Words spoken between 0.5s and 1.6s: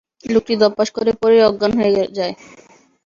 ধপাস করে পড়েই